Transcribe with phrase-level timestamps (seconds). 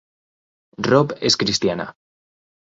[0.87, 1.87] Robb es cristiana.